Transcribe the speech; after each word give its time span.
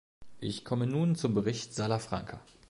Ich 0.39 0.65
komme 0.65 0.87
nun 0.87 1.15
zum 1.15 1.35
Bericht 1.35 1.75
Salafranca. 1.75 2.41